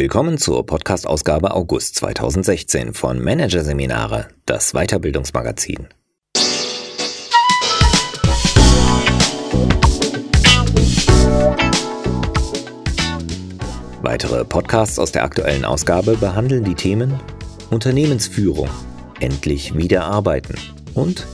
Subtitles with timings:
[0.00, 5.88] Willkommen zur Podcast-Ausgabe August 2016 von Managerseminare, das Weiterbildungsmagazin.
[14.00, 17.20] Weitere Podcasts aus der aktuellen Ausgabe behandeln die Themen
[17.68, 18.70] Unternehmensführung,
[19.20, 20.54] endlich wieder arbeiten
[20.94, 21.26] und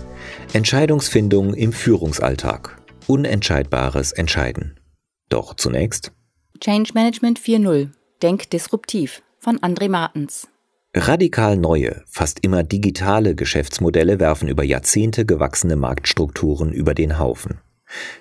[0.54, 4.80] Entscheidungsfindung im Führungsalltag, unentscheidbares Entscheiden.
[5.28, 6.10] Doch zunächst
[6.58, 7.90] Change Management 4.0
[8.22, 10.48] Denk disruptiv von André Martens.
[10.94, 17.60] Radikal neue, fast immer digitale Geschäftsmodelle werfen über Jahrzehnte gewachsene Marktstrukturen über den Haufen.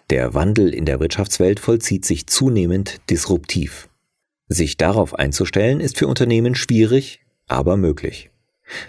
[0.09, 3.87] Der Wandel in der Wirtschaftswelt vollzieht sich zunehmend disruptiv.
[4.49, 8.29] Sich darauf einzustellen ist für Unternehmen schwierig, aber möglich.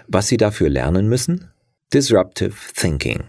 [0.07, 1.49] Was sie dafür lernen müssen?
[1.93, 3.23] Disruptive Thinking.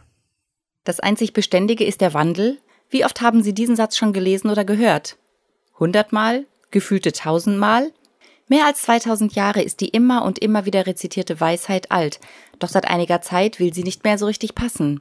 [0.83, 2.59] Das einzig Beständige ist der Wandel.
[2.91, 5.17] Wie oft haben Sie diesen Satz schon gelesen oder gehört?
[5.79, 6.47] Hundertmal?
[6.71, 7.93] Gefühlte tausendmal?
[8.49, 12.19] Mehr als 2000 Jahre ist die immer und immer wieder rezitierte Weisheit alt,
[12.59, 15.01] doch seit einiger Zeit will sie nicht mehr so richtig passen.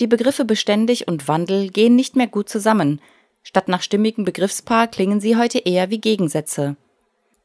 [0.00, 3.00] Die Begriffe beständig und Wandel gehen nicht mehr gut zusammen.
[3.42, 6.76] Statt nach stimmigem Begriffspaar klingen sie heute eher wie Gegensätze.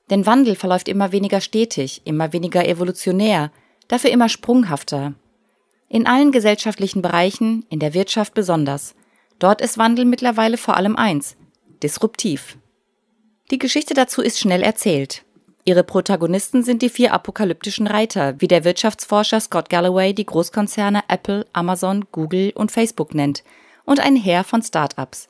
[0.09, 3.51] Denn Wandel verläuft immer weniger stetig, immer weniger evolutionär,
[3.87, 5.13] dafür immer sprunghafter.
[5.89, 8.95] In allen gesellschaftlichen Bereichen, in der Wirtschaft besonders.
[9.39, 11.35] Dort ist Wandel mittlerweile vor allem eins,
[11.81, 12.57] disruptiv.
[13.51, 15.23] Die Geschichte dazu ist schnell erzählt.
[15.65, 21.45] Ihre Protagonisten sind die vier apokalyptischen Reiter, wie der Wirtschaftsforscher Scott Galloway die Großkonzerne Apple,
[21.53, 23.43] Amazon, Google und Facebook nennt,
[23.85, 25.29] und ein Heer von Start-ups.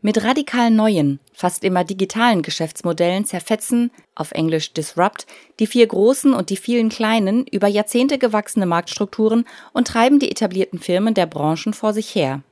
[0.00, 5.26] Mit radikal neuen, fast immer digitalen Geschäftsmodellen zerfetzen, auf Englisch disrupt,
[5.60, 10.78] die vier großen und die vielen kleinen, über Jahrzehnte gewachsene Marktstrukturen und treiben die etablierten
[10.78, 12.42] Firmen der Branchen vor sich her.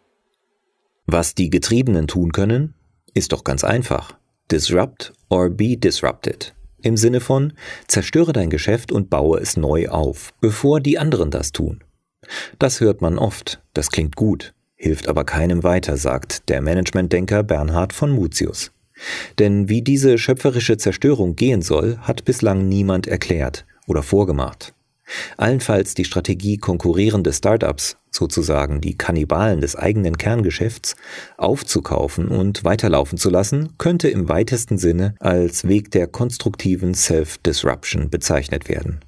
[1.07, 2.75] Was die Getriebenen tun können,
[3.13, 4.17] ist doch ganz einfach.
[4.53, 6.53] Disrupt or be disrupted.
[6.83, 7.55] Im Sinne von
[7.89, 11.83] zerstöre dein Geschäft und baue es neu auf, bevor die anderen das tun.
[12.59, 17.95] Das hört man oft, das klingt gut, hilft aber keinem weiter, sagt der Managementdenker Bernhard
[17.95, 18.73] von Mutius.
[19.39, 24.75] Denn wie diese schöpferische Zerstörung gehen soll, hat bislang niemand erklärt oder vorgemacht.
[25.37, 30.97] Allenfalls die Strategie konkurrierende Startups, sozusagen die Kannibalen des eigenen Kerngeschäfts,
[31.37, 38.69] aufzukaufen und weiterlaufen zu lassen, könnte im weitesten Sinne als Weg der konstruktiven Self-Disruption bezeichnet
[38.69, 39.01] werden.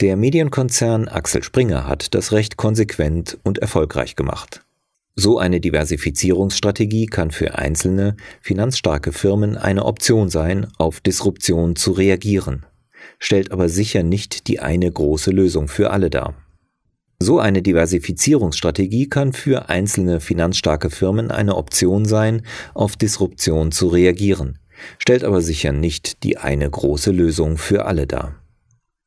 [0.00, 4.62] Der Medienkonzern Axel Springer hat das recht konsequent und erfolgreich gemacht.
[5.14, 12.66] So eine Diversifizierungsstrategie kann für einzelne, finanzstarke Firmen eine Option sein, auf Disruption zu reagieren
[13.18, 16.34] stellt aber sicher nicht die eine große Lösung für alle dar.
[17.18, 22.42] So eine Diversifizierungsstrategie kann für einzelne finanzstarke Firmen eine Option sein,
[22.74, 24.58] auf Disruption zu reagieren,
[24.98, 28.34] stellt aber sicher nicht die eine große Lösung für alle dar.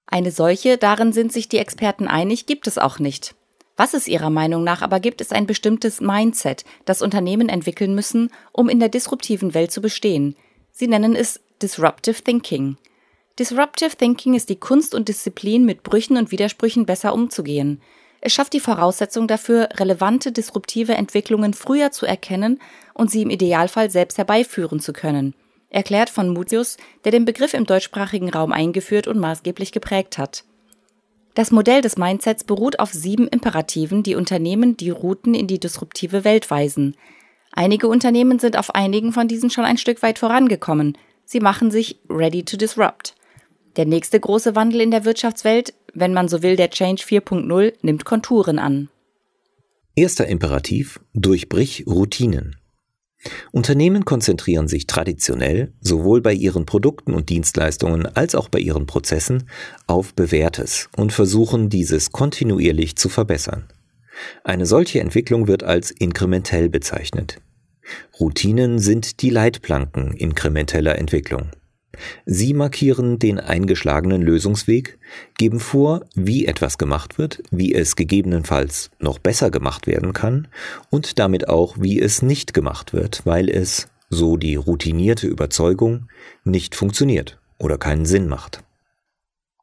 [0.08, 3.36] Eine solche, darin sind sich die Experten einig, gibt es auch nicht.
[3.78, 8.31] Was es ihrer Meinung nach aber gibt, ist ein bestimmtes Mindset, das Unternehmen entwickeln müssen,
[8.52, 10.36] um in der disruptiven Welt zu bestehen.
[10.72, 12.78] Sie nennen es Disruptive Thinking.
[13.40, 17.80] Disruptive Thinking ist die Kunst und Disziplin, mit Brüchen und Widersprüchen besser umzugehen.
[18.20, 22.60] Es schafft die Voraussetzung dafür, relevante disruptive Entwicklungen früher zu erkennen
[22.94, 25.36] und sie im Idealfall selbst herbeiführen zu können.
[25.70, 30.44] Erklärt von Mutius, der den Begriff im deutschsprachigen Raum eingeführt und maßgeblich geprägt hat.
[31.34, 36.26] Das Modell des Mindsets beruht auf sieben Imperativen, die Unternehmen die Routen in die disruptive
[36.26, 36.98] Welt weisen.
[37.54, 40.98] Einige Unternehmen sind auf einigen von diesen schon ein Stück weit vorangekommen.
[41.24, 43.16] Sie machen sich ready to disrupt.
[43.75, 48.06] Der nächste große Wandel in der Wirtschaftswelt, wenn man so will, der Change 4.0, nimmt
[48.06, 48.90] Konturen an.
[49.96, 52.56] Erster Imperativ, durchbrich Routinen.
[53.52, 59.50] Unternehmen konzentrieren sich traditionell, sowohl bei ihren Produkten und Dienstleistungen als auch bei ihren Prozessen,
[59.88, 63.66] auf Bewährtes und versuchen dieses kontinuierlich zu verbessern.
[64.44, 67.41] Eine solche Entwicklung wird als inkrementell bezeichnet.
[68.20, 71.52] Routinen sind die Leitplanken inkrementeller Entwicklung.
[72.26, 75.00] Sie markieren den eingeschlagenen Lösungsweg,
[75.38, 80.47] geben vor, wie etwas gemacht wird, wie es gegebenenfalls noch besser gemacht werden kann
[80.90, 86.09] und damit auch, wie es nicht gemacht wird, weil es, so die routinierte Überzeugung,
[86.44, 88.64] nicht funktioniert oder keinen Sinn macht.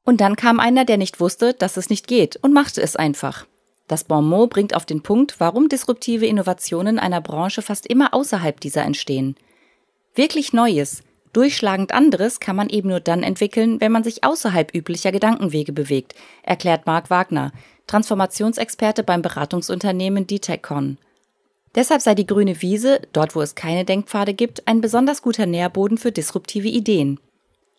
[0.05, 3.47] Und dann kam einer, der nicht wusste, dass es nicht geht und machte es einfach.
[3.89, 8.83] Das Bonmot bringt auf den Punkt, warum disruptive Innovationen einer Branche fast immer außerhalb dieser
[8.83, 9.37] entstehen.
[10.15, 11.03] Wirklich Neues,
[11.37, 16.15] Durchschlagend anderes kann man eben nur dann entwickeln, wenn man sich außerhalb üblicher Gedankenwege bewegt,
[16.43, 17.53] erklärt Marc Wagner,
[17.87, 20.97] Transformationsexperte beim Beratungsunternehmen Detecon.
[21.75, 25.99] Deshalb sei die grüne Wiese, dort wo es keine Denkpfade gibt, ein besonders guter Nährboden
[25.99, 27.21] für disruptive Ideen.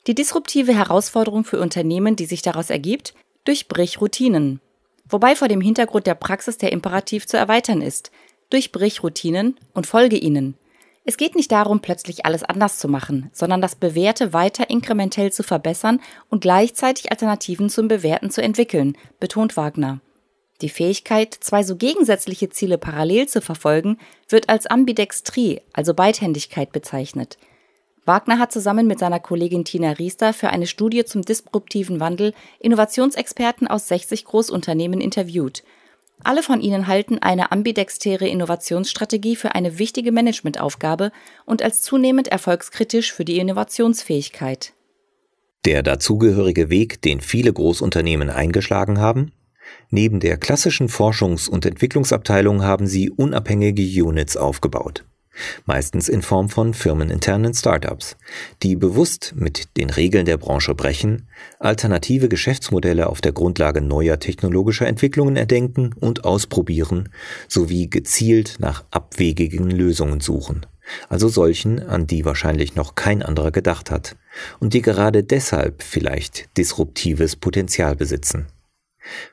[0.05, 4.61] Die disruptive Herausforderung für Unternehmen, die sich daraus ergibt, durchbrich Routinen.
[5.09, 8.11] Wobei vor dem Hintergrund der Praxis der Imperativ zu erweitern ist.
[8.51, 10.53] Durchbrich Routinen und folge ihnen.
[11.09, 15.41] Es geht nicht darum, plötzlich alles anders zu machen, sondern das Bewährte weiter inkrementell zu
[15.41, 20.01] verbessern und gleichzeitig Alternativen zum Bewährten zu entwickeln, betont Wagner.
[20.59, 27.37] Die Fähigkeit, zwei so gegensätzliche Ziele parallel zu verfolgen, wird als Ambidextrie, also Beidhändigkeit bezeichnet.
[28.03, 33.69] Wagner hat zusammen mit seiner Kollegin Tina Riester für eine Studie zum disruptiven Wandel Innovationsexperten
[33.69, 35.63] aus 60 Großunternehmen interviewt.
[36.23, 41.11] Alle von ihnen halten eine ambidextere Innovationsstrategie für eine wichtige Managementaufgabe
[41.45, 44.73] und als zunehmend erfolgskritisch für die Innovationsfähigkeit.
[45.65, 49.31] Der dazugehörige Weg, den viele Großunternehmen eingeschlagen haben,
[49.89, 55.05] Neben der klassischen Forschungs- und Entwicklungsabteilung haben sie unabhängige Units aufgebaut.
[55.65, 58.17] Meistens in Form von firmeninternen Startups,
[58.63, 61.27] die bewusst mit den Regeln der Branche brechen,
[61.59, 67.09] alternative Geschäftsmodelle auf der Grundlage neuer technologischer Entwicklungen erdenken und ausprobieren,
[67.47, 70.65] sowie gezielt nach abwegigen Lösungen suchen,
[71.09, 74.15] also solchen, an die wahrscheinlich noch kein anderer gedacht hat,
[74.59, 78.47] und die gerade deshalb vielleicht disruptives Potenzial besitzen.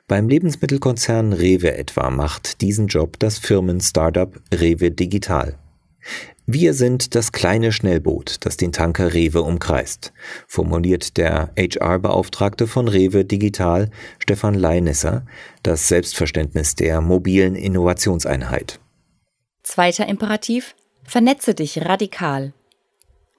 [0.07, 5.57] Beim Lebensmittelkonzern Rewe etwa macht diesen Job das Firmen-Startup Rewe Digital.
[6.47, 10.13] Wir sind das kleine Schnellboot, das den Tanker Rewe umkreist,
[10.47, 15.25] formuliert der HR-Beauftragte von Rewe Digital, Stefan Leinesser,
[15.63, 18.79] das Selbstverständnis der mobilen Innovationseinheit.
[19.63, 22.53] Zweiter Imperativ, vernetze dich radikal.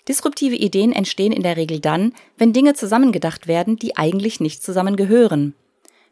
[0.08, 5.54] Disruptive Ideen entstehen in der Regel dann, wenn Dinge zusammengedacht werden, die eigentlich nicht zusammengehören.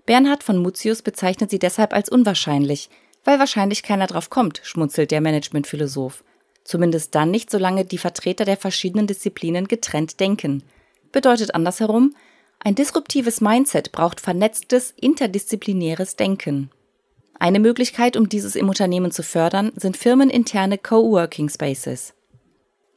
[0.06, 2.90] Bernhard von Mutius bezeichnet sie deshalb als unwahrscheinlich,
[3.24, 6.22] weil wahrscheinlich keiner drauf kommt, schmunzelt der Managementphilosoph.
[6.64, 10.64] Zumindest dann nicht, solange die Vertreter der verschiedenen Disziplinen getrennt denken.
[11.12, 12.16] Bedeutet andersherum,
[12.58, 16.70] ein disruptives Mindset braucht vernetztes, interdisziplinäres Denken.
[17.38, 22.14] Eine Möglichkeit, um dieses im Unternehmen zu fördern, sind firmeninterne Coworking Spaces.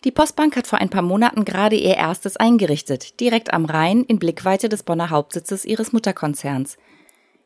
[0.04, 4.20] Die Postbank hat vor ein paar Monaten gerade ihr erstes eingerichtet, direkt am Rhein in
[4.20, 6.78] Blickweite des Bonner Hauptsitzes ihres Mutterkonzerns.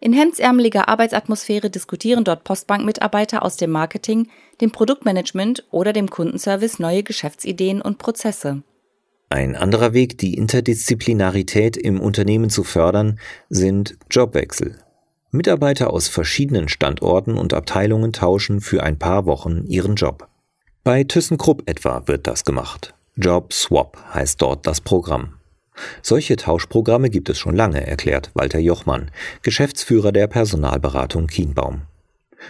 [0.03, 7.03] In hemdsärmeliger Arbeitsatmosphäre diskutieren dort Postbank-Mitarbeiter aus dem Marketing, dem Produktmanagement oder dem Kundenservice neue
[7.03, 8.63] Geschäftsideen und Prozesse.
[9.30, 13.19] Ein anderer Weg, die Interdisziplinarität im Unternehmen zu fördern,
[13.50, 14.80] sind Jobwechsel.
[15.30, 20.27] Mitarbeiter aus verschiedenen Standorten und Abteilungen tauschen für ein paar Wochen ihren Job.
[20.83, 22.95] Bei ThyssenKrupp etwa wird das gemacht.
[23.15, 25.36] Job Swap heißt dort das Programm.
[26.01, 29.11] Solche Tauschprogramme gibt es schon lange, erklärt Walter Jochmann,
[29.41, 31.83] Geschäftsführer der Personalberatung Kienbaum.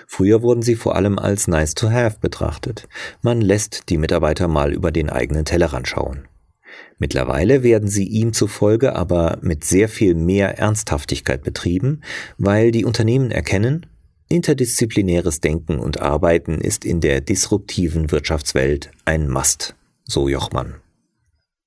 [0.07, 2.87] Früher wurden sie vor allem als nice to have betrachtet.
[3.21, 6.27] Man lässt die Mitarbeiter mal über den eigenen Tellerrand schauen.
[6.97, 12.01] Mittlerweile werden sie ihm zufolge aber mit sehr viel mehr Ernsthaftigkeit betrieben,
[12.37, 13.87] weil die Unternehmen erkennen,
[14.29, 19.75] interdisziplinäres Denken und Arbeiten ist in der disruptiven Wirtschaftswelt ein Must,
[20.05, 20.80] so Jochmann.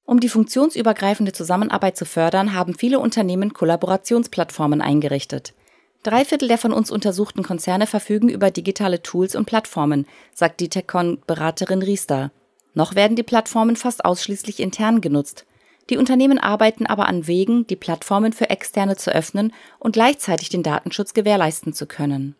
[0.06, 5.54] Um die funktionsübergreifende Zusammenarbeit zu fördern, haben viele Unternehmen Kollaborationsplattformen eingerichtet.
[6.02, 10.68] Drei Viertel der von uns untersuchten Konzerne verfügen über digitale Tools und Plattformen, sagt die
[10.68, 12.30] TechCon-Beraterin Riester.
[12.74, 15.46] Noch werden die Plattformen fast ausschließlich intern genutzt.
[15.88, 20.62] Die Unternehmen arbeiten aber an Wegen, die Plattformen für Externe zu öffnen und gleichzeitig den
[20.62, 22.36] Datenschutz gewährleisten zu können.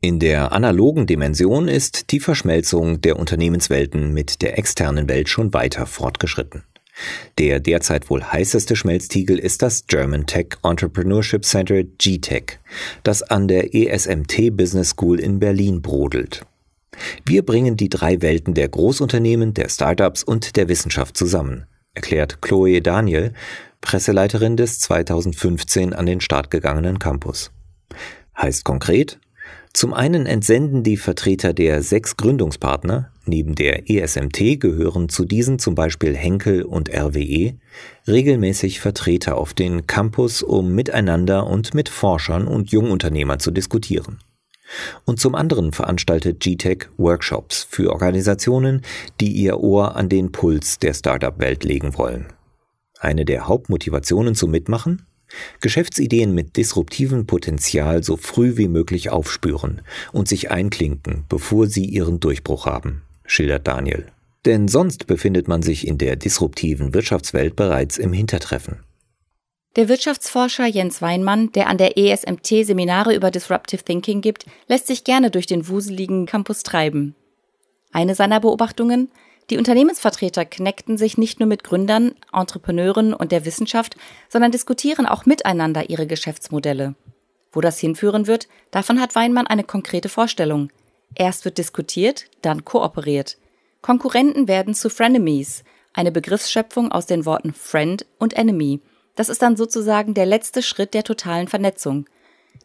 [0.00, 5.86] In der analogen Dimension ist die Verschmelzung der Unternehmenswelten mit der externen Welt schon weiter
[5.86, 6.64] fortgeschritten.
[7.38, 12.58] Der derzeit wohl heißeste Schmelztiegel ist das German Tech Entrepreneurship Center GTEC,
[13.02, 16.46] das an der ESMT Business School in Berlin brodelt.
[17.26, 22.80] Wir bringen die drei Welten der Großunternehmen, der Startups und der Wissenschaft zusammen, erklärt Chloe
[22.80, 23.34] Daniel,
[23.82, 27.52] Presseleiterin des 2015 an den Start gegangenen Campus.
[28.36, 29.20] Heißt konkret,
[29.72, 35.74] zum einen entsenden die Vertreter der sechs Gründungspartner, neben der ESMT gehören zu diesen zum
[35.74, 37.54] Beispiel Henkel und RWE,
[38.06, 44.18] regelmäßig Vertreter auf den Campus, um miteinander und mit Forschern und Jungunternehmern zu diskutieren.
[45.04, 48.82] Und zum anderen veranstaltet GTEC Workshops für Organisationen,
[49.20, 52.26] die ihr Ohr an den Puls der Startup-Welt legen wollen.
[52.98, 55.06] Eine der Hauptmotivationen zum Mitmachen?
[55.60, 62.20] Geschäftsideen mit disruptivem Potenzial so früh wie möglich aufspüren und sich einklinken, bevor sie ihren
[62.20, 64.06] Durchbruch haben, schildert Daniel.
[64.44, 68.80] Denn sonst befindet man sich in der disruptiven Wirtschaftswelt bereits im Hintertreffen.
[69.74, 75.04] Der Wirtschaftsforscher Jens Weinmann, der an der ESMT Seminare über Disruptive Thinking gibt, lässt sich
[75.04, 77.14] gerne durch den wuseligen Campus treiben.
[77.92, 79.10] Eine seiner Beobachtungen,
[79.48, 83.96] Die Unternehmensvertreter connecten sich nicht nur mit Gründern, Entrepreneuren und der Wissenschaft,
[84.28, 86.94] sondern diskutieren auch miteinander ihre Geschäftsmodelle.
[87.52, 90.70] Wo das hinführen wird, davon hat Weinmann eine konkrete Vorstellung.
[91.18, 93.38] Erst wird diskutiert, dann kooperiert.
[93.80, 98.80] Konkurrenten werden zu Frenemies, eine Begriffsschöpfung aus den Worten Friend und Enemy.
[99.14, 102.06] Das ist dann sozusagen der letzte Schritt der totalen Vernetzung.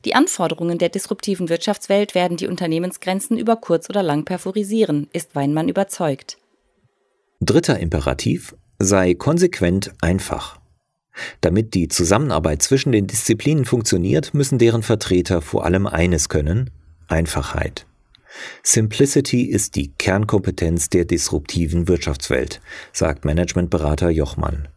[0.04, 5.70] Die Anforderungen der disruptiven Wirtschaftswelt werden die Unternehmensgrenzen über kurz oder lang perforisieren, ist Weinmann
[5.70, 6.38] überzeugt.
[7.40, 10.60] Dritter Imperativ sei konsequent einfach.
[11.40, 16.72] Damit die Zusammenarbeit zwischen den Disziplinen funktioniert, müssen deren Vertreter vor allem eines können
[17.08, 17.86] Einfachheit.
[18.64, 22.62] Simplicity ist die Kernkompetenz der disruptiven Wirtschaftswelt,
[22.94, 24.68] sagt Managementberater Jochmann.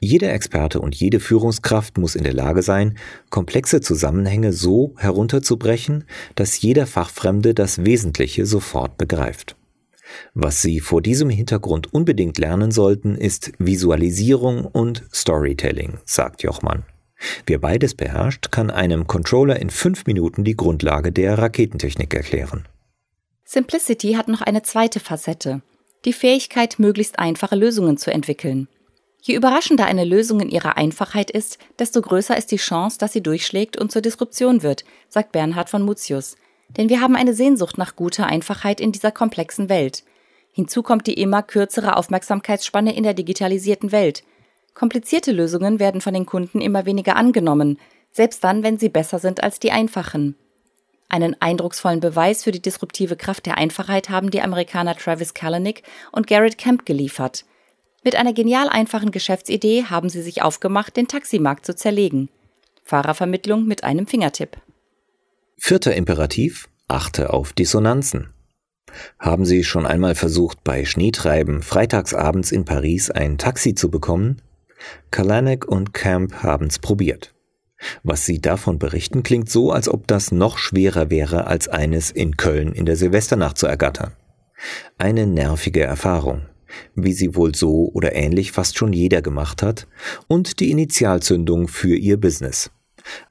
[0.00, 2.96] Jeder Experte und jede Führungskraft muss in der Lage sein,
[3.30, 9.56] komplexe Zusammenhänge so herunterzubrechen, dass jeder Fachfremde das Wesentliche sofort begreift.
[10.32, 16.84] Was Sie vor diesem Hintergrund unbedingt lernen sollten, ist Visualisierung und Storytelling, sagt Jochmann.
[17.46, 22.66] Wer beides beherrscht, kann einem Controller in fünf Minuten die Grundlage der Raketentechnik erklären.
[23.44, 25.60] Simplicity hat noch eine zweite Facette,
[26.04, 28.68] die Fähigkeit, möglichst einfache Lösungen zu entwickeln.
[29.20, 33.22] Je überraschender eine Lösung in ihrer Einfachheit ist, desto größer ist die Chance, dass sie
[33.22, 36.36] durchschlägt und zur Disruption wird, sagt Bernhard von Mutius.
[36.76, 40.04] Denn wir haben eine Sehnsucht nach guter Einfachheit in dieser komplexen Welt.
[40.52, 44.24] Hinzu kommt die immer kürzere Aufmerksamkeitsspanne in der digitalisierten Welt.
[44.74, 47.78] Komplizierte Lösungen werden von den Kunden immer weniger angenommen,
[48.10, 50.36] selbst dann, wenn sie besser sind als die einfachen.
[51.14, 56.26] Einen eindrucksvollen Beweis für die disruptive Kraft der Einfachheit haben die Amerikaner Travis Kalanick und
[56.26, 57.44] Garrett Kemp geliefert.
[58.02, 62.30] Mit einer genial einfachen Geschäftsidee haben sie sich aufgemacht, den Taximarkt zu zerlegen.
[62.82, 64.56] Fahrervermittlung mit einem Fingertipp.
[65.56, 66.68] Vierter Imperativ.
[66.88, 68.30] Achte auf Dissonanzen.
[69.20, 74.42] Haben Sie schon einmal versucht, bei Schneetreiben freitagsabends in Paris ein Taxi zu bekommen?
[75.12, 77.33] Kalanek und Camp haben's probiert.
[78.02, 82.36] Was Sie davon berichten, klingt so, als ob das noch schwerer wäre, als eines in
[82.36, 84.12] Köln in der Silvesternacht zu ergattern.
[84.96, 86.42] Eine nervige Erfahrung
[86.94, 89.86] wie sie wohl so oder ähnlich fast schon jeder gemacht hat,
[90.26, 92.70] und die Initialzündung für ihr Business.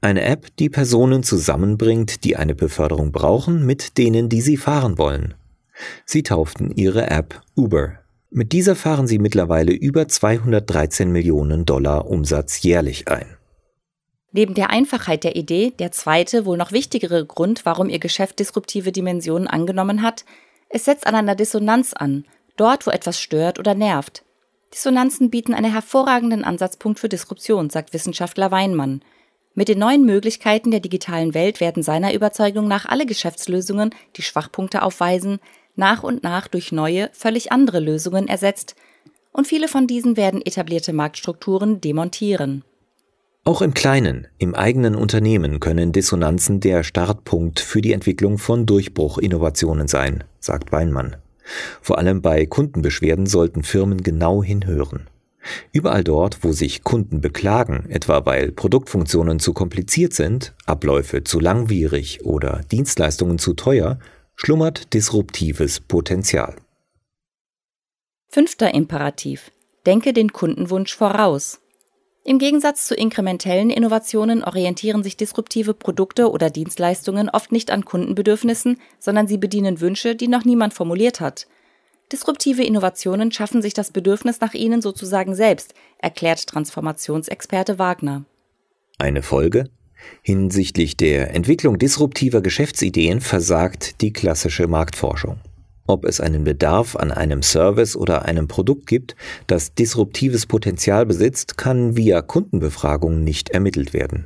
[0.00, 5.34] Eine App, die Personen zusammenbringt, die eine Beförderung brauchen, mit denen, die sie fahren wollen.
[6.04, 7.98] Sie tauften ihre App Uber.
[8.30, 13.26] Mit dieser fahren sie mittlerweile über 213 Millionen Dollar Umsatz jährlich ein.
[14.36, 18.90] Neben der Einfachheit der Idee, der zweite, wohl noch wichtigere Grund, warum ihr Geschäft disruptive
[18.90, 20.24] Dimensionen angenommen hat,
[20.68, 22.24] es setzt an einer Dissonanz an,
[22.56, 24.24] dort wo etwas stört oder nervt.
[24.72, 29.02] Dissonanzen bieten einen hervorragenden Ansatzpunkt für Disruption, sagt Wissenschaftler Weinmann.
[29.54, 34.82] Mit den neuen Möglichkeiten der digitalen Welt werden seiner Überzeugung nach alle Geschäftslösungen, die Schwachpunkte
[34.82, 35.38] aufweisen,
[35.76, 38.74] nach und nach durch neue, völlig andere Lösungen ersetzt,
[39.30, 42.64] und viele von diesen werden etablierte Marktstrukturen demontieren.
[43.46, 49.86] Auch im Kleinen, im eigenen Unternehmen können Dissonanzen der Startpunkt für die Entwicklung von Durchbruchinnovationen
[49.86, 51.16] sein, sagt Weinmann.
[51.82, 55.08] Vor allem bei Kundenbeschwerden sollten Firmen genau hinhören.
[55.72, 62.24] Überall dort, wo sich Kunden beklagen, etwa weil Produktfunktionen zu kompliziert sind, Abläufe zu langwierig
[62.24, 63.98] oder Dienstleistungen zu teuer,
[64.36, 66.56] schlummert disruptives Potenzial.
[68.30, 69.50] Fünfter Imperativ.
[69.84, 71.60] Denke den Kundenwunsch voraus.
[72.26, 78.80] Im Gegensatz zu inkrementellen Innovationen orientieren sich disruptive Produkte oder Dienstleistungen oft nicht an Kundenbedürfnissen,
[78.98, 81.46] sondern sie bedienen Wünsche, die noch niemand formuliert hat.
[82.12, 88.24] Disruptive Innovationen schaffen sich das Bedürfnis nach ihnen sozusagen selbst, erklärt Transformationsexperte Wagner.
[88.98, 89.68] Eine Folge?
[90.22, 95.40] Hinsichtlich der Entwicklung disruptiver Geschäftsideen versagt die klassische Marktforschung.
[95.86, 101.58] Ob es einen Bedarf an einem Service oder einem Produkt gibt, das disruptives Potenzial besitzt,
[101.58, 104.24] kann via Kundenbefragung nicht ermittelt werden.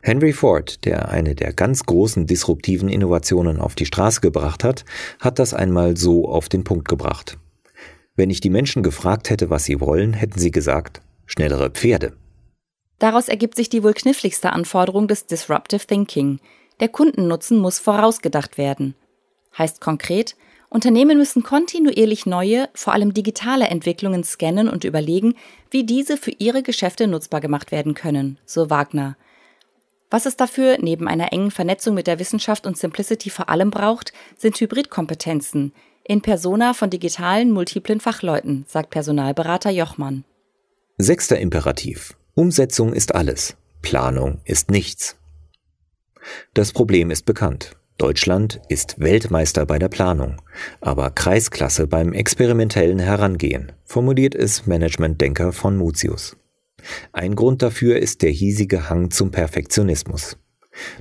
[0.00, 4.84] Henry Ford, der eine der ganz großen disruptiven Innovationen auf die Straße gebracht hat,
[5.20, 7.36] hat das einmal so auf den Punkt gebracht.
[8.14, 12.12] Wenn ich die Menschen gefragt hätte, was sie wollen, hätten sie gesagt, schnellere Pferde.
[12.98, 16.40] Daraus ergibt sich die wohl kniffligste Anforderung des Disruptive Thinking.
[16.80, 18.94] Der Kundennutzen muss vorausgedacht werden.
[19.58, 20.36] Heißt konkret,
[20.68, 25.34] Unternehmen müssen kontinuierlich neue, vor allem digitale Entwicklungen scannen und überlegen,
[25.70, 29.16] wie diese für ihre Geschäfte nutzbar gemacht werden können, so Wagner.
[30.10, 34.12] Was es dafür neben einer engen Vernetzung mit der Wissenschaft und Simplicity vor allem braucht,
[34.36, 35.72] sind Hybridkompetenzen
[36.04, 40.24] in Persona von digitalen, multiplen Fachleuten, sagt Personalberater Jochmann.
[40.98, 42.16] Sechster Imperativ.
[42.34, 43.56] Umsetzung ist alles.
[43.82, 45.16] Planung ist nichts.
[46.54, 47.76] Das Problem ist bekannt.
[47.98, 50.42] Deutschland ist Weltmeister bei der Planung,
[50.82, 56.36] aber Kreisklasse beim experimentellen Herangehen, formuliert es Managementdenker von Mutius.
[57.12, 60.36] Ein Grund dafür ist der hiesige Hang zum Perfektionismus.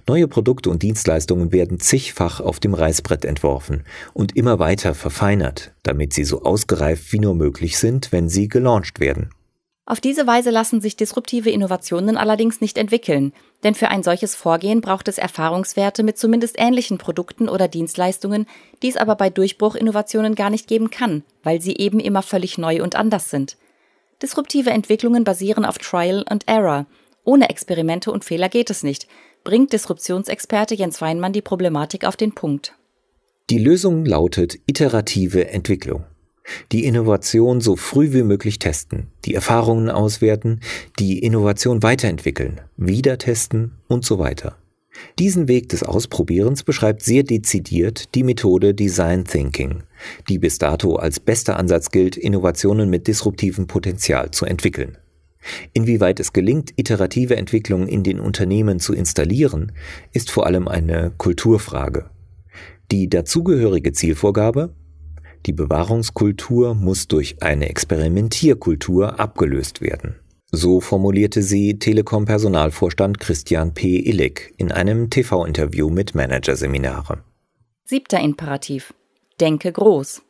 [0.08, 3.84] Neue Produkte und Dienstleistungen werden zigfach auf dem Reißbrett entworfen
[4.14, 9.02] und immer weiter verfeinert, damit sie so ausgereift wie nur möglich sind, wenn sie gelauncht
[9.02, 9.32] werden.
[9.88, 14.82] Auf diese Weise lassen sich disruptive Innovationen allerdings nicht entwickeln, denn für ein solches Vorgehen
[14.82, 18.48] braucht es Erfahrungswerte mit zumindest ähnlichen Produkten oder Dienstleistungen,
[18.82, 22.82] die es aber bei Durchbruchinnovationen gar nicht geben kann, weil sie eben immer völlig neu
[22.82, 23.58] und anders sind.
[24.24, 26.88] Disruptive Entwicklungen basieren auf Trial and Error.
[27.24, 29.08] Ohne Experimente und Fehler geht es nicht,
[29.44, 32.74] bringt Disruptionsexperte Jens Weinmann die Problematik auf den Punkt.
[33.51, 36.06] Die Lösung lautet iterative Entwicklung.
[36.72, 40.60] Die Innovation so früh wie möglich testen, die Erfahrungen auswerten,
[41.00, 44.58] die Innovation weiterentwickeln, wieder testen und so weiter.
[45.20, 49.84] Diesen Weg des Ausprobierens beschreibt sehr dezidiert die Methode Design Thinking,
[50.30, 54.98] die bis dato als bester Ansatz gilt, Innovationen mit disruptivem Potenzial zu entwickeln.
[55.74, 59.74] Inwieweit es gelingt, iterative Entwicklungen in den Unternehmen zu installieren,
[60.12, 62.10] ist vor allem eine Kulturfrage.
[62.92, 64.74] Die dazugehörige Zielvorgabe
[65.46, 70.16] die Bewahrungskultur muss durch eine Experimentierkultur abgelöst werden.
[70.52, 74.00] So formulierte sie Telekom-Personalvorstand Christian P.
[74.00, 77.24] Illig in einem TV-Interview mit Managerseminare.
[77.84, 78.94] Siebter Imperativ.
[79.40, 80.22] Denke groß.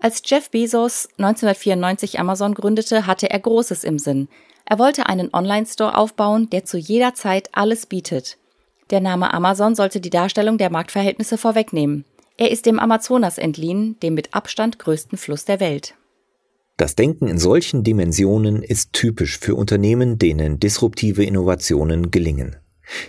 [0.00, 4.28] Als Jeff Bezos 1994 Amazon gründete, hatte er Großes im Sinn.
[4.66, 8.36] Er wollte einen Online-Store aufbauen, der zu jeder Zeit alles bietet.
[8.90, 12.04] Der Name Amazon sollte die Darstellung der Marktverhältnisse vorwegnehmen.
[12.36, 15.94] Er ist dem Amazonas entliehen, dem mit Abstand größten Fluss der Welt.
[16.76, 22.56] Das Denken in solchen Dimensionen ist typisch für Unternehmen, denen disruptive Innovationen gelingen.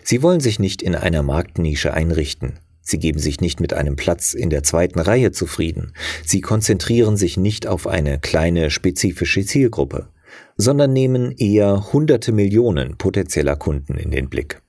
[0.04, 2.60] Sie wollen sich nicht in einer Marktnische einrichten.
[2.82, 5.94] Sie geben sich nicht mit einem Platz in der zweiten Reihe zufrieden.
[6.24, 10.10] Sie konzentrieren sich nicht auf eine kleine spezifische Zielgruppe,
[10.56, 14.62] sondern nehmen eher hunderte Millionen potenzieller Kunden in den Blick.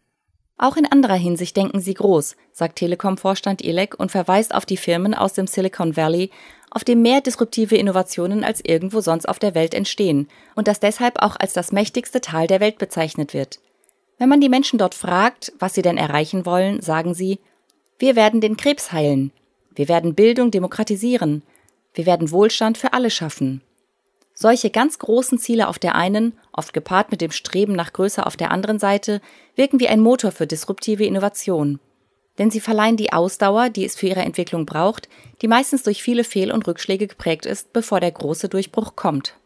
[0.59, 5.15] Auch in anderer Hinsicht denken sie groß, sagt Telekom-Vorstand Elek und verweist auf die Firmen
[5.15, 6.31] aus dem Silicon Valley,
[6.71, 11.23] auf dem mehr disruptive Innovationen als irgendwo sonst auf der Welt entstehen und das deshalb
[11.23, 13.61] auch als das mächtigste Tal der Welt bezeichnet wird.
[14.19, 17.39] Wenn man die Menschen dort fragt, was sie denn erreichen wollen, sagen sie,
[17.99, 19.33] wir werden den Krebs heilen,
[19.75, 21.43] wir werden Bildung demokratisieren,
[21.93, 23.61] wir werden Wohlstand für alle schaffen.
[24.39, 28.37] Solche ganz großen Ziele auf der einen, oft gepaart mit dem Streben nach Größe auf
[28.37, 29.23] der anderen Seite,
[29.55, 31.81] wirken wie ein Motor für disruptive Innovation.
[32.37, 35.09] Denn sie verleihen die Ausdauer, die es für ihre Entwicklung braucht,
[35.41, 39.39] die meistens durch viele Fehl- und Rückschläge geprägt ist, bevor der große Durchbruch kommt.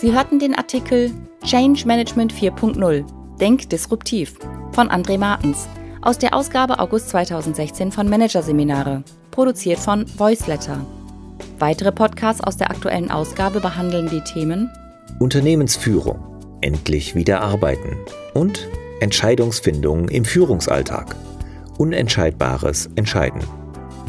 [0.00, 1.10] Sie hörten den Artikel
[1.44, 3.04] Change Management 4.0
[3.38, 4.34] Denk disruptiv
[4.72, 5.68] von André Martens
[6.00, 10.86] aus der Ausgabe August 2016 von Managerseminare, produziert von Voiceletter.
[11.58, 14.70] Weitere Podcasts aus der aktuellen Ausgabe behandeln die Themen
[15.18, 16.18] Unternehmensführung,
[16.62, 17.98] endlich wieder arbeiten
[18.32, 18.68] und
[19.00, 21.14] Entscheidungsfindung im Führungsalltag.
[21.76, 23.42] Unentscheidbares Entscheiden.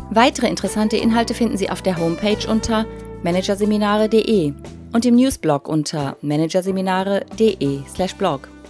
[0.10, 2.86] Weitere interessante Inhalte finden Sie auf der Homepage unter
[3.24, 4.54] managerseminare.de
[4.94, 8.61] und im Newsblog unter managerseminare.de/blog.